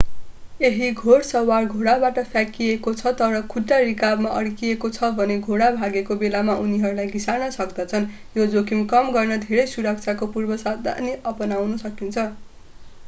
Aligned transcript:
यदि 0.59 0.87
घोड 0.99 1.25
सवार 1.25 1.65
घोडाबाट 1.73 2.15
फ्याँकिएको 2.29 2.93
छ 3.01 3.11
तर 3.19 3.35
खुट्टा 3.51 3.77
रिकाबमा 3.81 4.31
अड्किएको 4.39 4.89
छ 4.95 5.09
भने 5.19 5.35
घोडा 5.49 5.67
भागेको 5.75 6.17
बेलामा 6.23 6.55
उनीहरूलाई 6.63 7.11
घिसार्न 7.19 7.49
सक्दछन् 7.57 8.07
यो 8.39 8.47
जोखिम 8.55 8.81
कम 8.95 9.11
गर्न 9.19 9.37
धेरै 9.45 9.67
सुरक्षाका 9.75 10.29
पूर्वसावधानी 10.33 11.13
अपनाउन 11.33 11.77
सकिन्छ 11.85 12.25